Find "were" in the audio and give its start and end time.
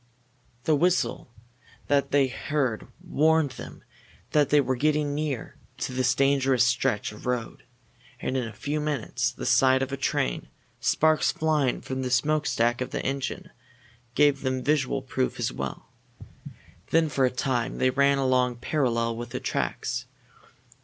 4.59-4.75